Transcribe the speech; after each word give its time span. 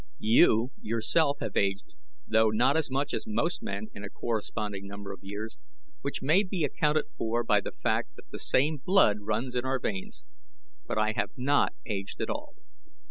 You, 0.17 0.71
yourself, 0.81 1.37
have 1.41 1.55
aged, 1.55 1.93
though 2.27 2.49
not 2.49 2.75
as 2.75 2.89
much 2.89 3.13
as 3.13 3.27
most 3.27 3.61
men 3.61 3.91
in 3.93 4.03
a 4.03 4.09
corresponding 4.09 4.87
number 4.87 5.11
of 5.11 5.19
years, 5.21 5.59
which 6.01 6.23
may 6.23 6.41
be 6.41 6.63
accounted 6.63 7.05
for 7.19 7.43
by 7.43 7.61
the 7.61 7.73
fact 7.83 8.15
that 8.15 8.31
the 8.31 8.39
same 8.39 8.77
blood 8.83 9.17
runs 9.21 9.53
in 9.53 9.63
our 9.63 9.77
veins; 9.77 10.25
but 10.87 10.97
I 10.97 11.11
have 11.11 11.29
not 11.37 11.73
aged 11.85 12.19
at 12.19 12.31
all. 12.31 12.55